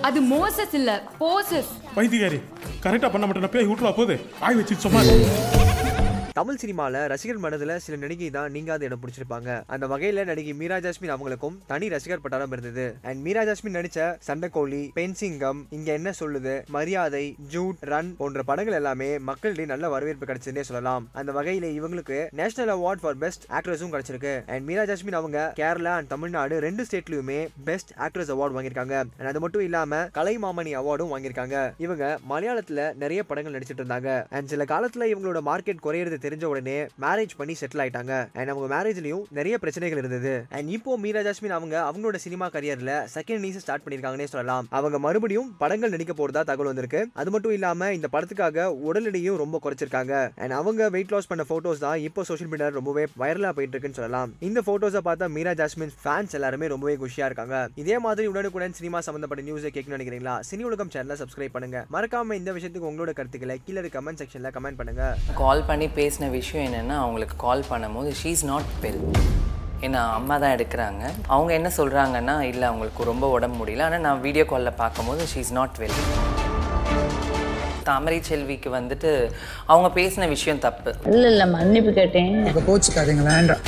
அது 0.00 0.20
மோசஸ் 0.28 0.74
இல்ல 0.74 0.90
போசஸ் 1.20 1.70
வைத்தியாரி 1.96 2.38
கரெக்டா 2.82 3.08
பண்ண 3.10 3.24
மாட்டேன் 3.26 3.54
பேய் 3.54 3.68
விட்டுருவா 3.68 3.92
போகுது. 3.92 4.14
ஆய் 4.40 4.54
வச்சு 4.54 4.74
சும்மா 4.76 5.00
தமிழ் 6.38 6.58
சினிமாவில் 6.62 7.06
ரசிகர் 7.10 7.40
மனதில் 7.44 7.72
சில 7.84 7.94
நடிகை 8.02 8.26
தான் 8.34 8.50
நீங்காத 8.54 8.84
இடம் 8.84 9.00
பிடிச்சிருப்பாங்க. 9.02 9.50
அந்த 9.74 9.84
வகையில் 9.92 10.20
நடிகை 10.24 10.52
மீரா 10.58 10.76
ஜாஸ்மின் 10.84 11.12
அவங்களுக்கும் 11.14 11.56
தனி 11.70 11.86
ரசிகர் 11.94 12.20
பட்டாளம் 12.24 12.52
இருந்தது. 12.54 12.84
அண்ட் 13.08 13.20
மீரா 13.26 13.42
ஜாஸ்மின் 13.48 13.76
நடிச்ச 13.76 13.98
சண்டைக்கோழி 14.26 14.80
பென்சிங்கம் 14.98 15.60
இங்க 15.76 15.88
என்ன 15.98 16.10
சொல்லுது? 16.20 16.54
மரியாதை 16.76 17.22
ஜூட் 17.54 17.80
ரன் 17.92 18.10
போன்ற 18.20 18.42
படங்கள் 18.50 18.76
எல்லாமே 18.80 19.08
மக்களிடையே 19.30 19.68
நல்ல 19.72 19.88
வரவேற்பு 19.94 20.28
கிடைச்சதுன்னே 20.30 20.64
சொல்லலாம். 20.68 21.08
அந்த 21.12 21.32
வகையில் 21.38 21.66
இவங்களுக்கு 21.78 22.18
நேஷனல் 22.40 22.72
அவார்ட் 22.76 23.02
ஃபார் 23.04 23.18
பெஸ்ட் 23.24 23.46
ஆக்ட்ரஸும் 23.58 23.92
கிடைச்சிருக்கு. 23.94 24.34
அண்ட் 24.52 24.66
மீரா 24.68 24.84
ஜாஸ்மின் 24.92 25.18
அவங்க 25.20 25.40
கேரளா 25.62 25.96
அண்ட் 26.02 26.12
தமிழ்நாடு 26.14 26.60
ரெண்டு 26.66 26.86
ஸ்டேட்லயுமே 26.90 27.40
பெஸ்ட் 27.70 27.92
ஆக்ட்ரஸ் 28.06 28.32
அவார்டு 28.36 28.58
வாங்கியிருக்காங்க. 28.58 28.96
அண்ட் 29.18 29.30
அது 29.32 29.42
மட்டும் 29.46 29.66
இல்லாம 29.68 30.00
கலைமாமணி 30.20 30.74
அவார்டும் 30.82 31.12
வாங்கியிருக்காங்க. 31.16 31.56
இவங்க 31.86 32.18
மலையாளத்துல 32.34 32.94
நிறைய 33.02 33.26
படங்கள் 33.32 33.58
நடிச்சிட்டு 33.58 33.84
இருந்தாங்க. 33.84 34.08
அண்ட் 34.30 34.52
சில 34.54 34.68
காலத்துல 34.74 35.10
இவங்களோட 35.14 35.42
மார்க்கெட் 35.50 35.84
குறையிறது 35.88 36.26
தெரிஞ்ச 36.28 36.44
உடனே 36.52 36.78
மேரேஜ் 37.06 37.36
பண்ணி 37.42 37.56
செட்டில் 37.62 37.84
ஆயிட்டாங்க. 37.86 38.14
அண்ட் 38.38 38.52
அவங்க 38.54 38.68
மேரேஜ்லயும் 38.76 39.24
நிறைய 39.40 39.54
பிரச்சனைகள் 39.64 40.02
இருந்தது. 40.04 40.34
அண்ட் 40.56 40.70
இப்போ 40.78 40.98
மீரா 41.04 41.20
ஜாஸ்மின் 41.28 41.56
அவங்க 41.58 41.76
அவங்களோட 41.88 42.16
சினிமா 42.24 42.46
கரியர்ல 42.54 42.92
செகண்ட் 43.16 43.42
நீஸ் 43.44 43.60
ஸ்டார்ட் 43.64 43.84
பண்ணிருக்காங்கன்னே 43.84 44.28
சொல்லலாம். 44.32 44.66
அவங்க 44.78 44.96
மறுபடியும் 45.06 45.48
படங்கள் 45.62 45.92
நடிக்க 45.94 46.12
போறதா 46.18 46.42
தகவல் 46.50 46.70
வந்திருக்கு. 46.70 47.00
அது 47.20 47.30
மட்டும் 47.34 47.54
இல்லாம 47.56 47.90
இந்த 47.98 48.08
படத்துக்காக 48.14 48.66
உடல் 48.88 49.08
எடையும் 49.10 49.38
ரொம்ப 49.42 49.60
குறைச்சிருக்காங்க. 49.64 50.14
அண்ட் 50.42 50.56
அவங்க 50.58 50.90
வெயிட் 50.96 51.12
லாஸ் 51.14 51.30
பண்ண 51.30 51.44
போட்டோஸ் 51.50 51.82
தான் 51.86 51.98
இப்போ 52.08 52.24
சோஷியல் 52.30 52.50
மீடியா 52.52 52.68
ரொம்பவே 52.78 53.04
வைரலா 53.22 53.52
போயிட்டு 53.56 53.74
இருக்குன்னு 53.74 54.00
சொல்லலாம். 54.00 54.32
இந்த 54.48 54.62
போட்டோஸை 54.68 55.02
பார்த்தா 55.08 55.28
மீரா 55.36 55.54
ஜாஸ்மின் 55.62 55.94
ஃபேன்ஸ் 56.02 56.36
எல்லாருமே 56.38 56.72
ரொம்பவே 56.74 56.96
குஷியா 57.02 57.28
இருக்காங்க. 57.30 57.56
இதே 57.84 57.98
மாதிரி 58.06 58.28
உடனுக்குடன் 58.32 58.76
சினிமா 58.80 59.00
சம்பந்தப்பட்ட 59.08 59.44
நியூஸை 59.48 59.72
கேட்கணும்னு 59.76 59.98
நினைக்கிறீங்களா? 59.98 60.36
சினி 60.50 60.66
உலகம் 60.70 60.92
சேனலை 60.94 61.18
சப்ஸ்கிரைப் 61.22 61.54
பண்ணுங்க. 61.56 61.80
மறக்காம 61.96 62.38
இந்த 62.40 62.52
விஷயத்துக்கு 62.58 62.90
உங்களோட 62.90 63.12
கருத்துக்களை 63.18 63.56
கீழே 63.66 63.90
கமெண்ட் 63.96 64.20
செக்ஷன்ல 64.22 64.50
கமெண்ட் 64.56 64.80
பண்ணுங்க. 64.82 65.04
கால் 65.42 65.66
பண்ணி 65.70 65.88
பேசின 66.08 66.28
விஷயம் 66.30 66.66
என்னென்னா 66.66 66.94
அவங்களுக்கு 67.04 67.34
கால் 67.46 67.62
பண்ணும்போது 67.70 68.10
ஷீ 68.18 68.30
இஸ் 68.34 68.44
நாட் 68.50 68.68
வெல் 68.82 69.00
ஏன்னா 69.86 70.00
அம்மா 70.18 70.34
தான் 70.42 70.54
எடுக்கிறாங்க. 70.56 71.02
அவங்க 71.34 71.50
என்ன 71.56 71.68
சொல்கிறாங்கன்னா 71.78 72.36
இல்லை 72.50 72.64
அவங்களுக்கு 72.68 73.08
ரொம்ப 73.10 73.26
உடம்பு 73.34 73.56
முடியல. 73.60 73.84
ஆனால் 73.86 74.04
நான் 74.06 74.22
வீடியோ 74.26 74.44
காலில் 74.52 74.78
பார்க்கும்போது 74.80 75.24
she 75.32 75.40
is 75.44 75.52
not 75.58 75.76
well 75.82 75.98
Thamarai 77.88 78.20
செல்விக்கு 78.30 78.70
வந்துட்டு 78.78 79.10
அவங்க 79.72 79.90
பேசின 80.00 80.28
விஷயம் 80.34 80.62
தப்பு. 80.66 80.90
இல்ல 81.12 81.24
இல்ல 81.34 81.46
மன்னிப்பு 81.56 81.92
கேட்டேன். 82.00 82.32
கோச்சுக்காதீங்க 82.70 83.26
வேண்டாம். 83.32 83.62